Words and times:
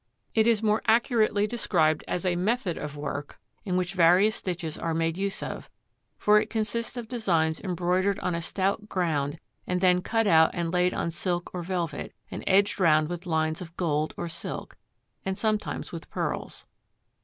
It 0.33 0.47
is 0.47 0.63
more 0.63 0.81
accurately 0.87 1.45
described 1.45 2.03
as 2.07 2.25
a 2.25 2.35
method 2.35 2.75
of 2.75 2.97
work 2.97 3.39
in 3.65 3.77
which 3.77 3.93
various 3.93 4.35
stitches 4.35 4.75
are 4.75 4.95
made 4.95 5.15
use 5.15 5.43
of, 5.43 5.69
for 6.17 6.41
it 6.41 6.49
consists 6.49 6.97
of 6.97 7.07
designs 7.07 7.61
embroidered 7.61 8.17
on 8.21 8.33
a 8.33 8.41
stout 8.41 8.89
ground 8.89 9.37
and 9.67 9.79
then 9.79 10.01
cut 10.01 10.25
out 10.25 10.49
and 10.55 10.73
laid 10.73 10.95
on 10.95 11.11
silk 11.11 11.53
or 11.53 11.61
velvet, 11.61 12.15
and 12.31 12.43
edged 12.47 12.79
round 12.79 13.09
with 13.09 13.27
lines 13.27 13.61
of 13.61 13.77
gold 13.77 14.15
or 14.17 14.27
silk, 14.27 14.75
and 15.23 15.37
sometimes 15.37 15.91
with 15.91 16.09
pearls. 16.09 16.65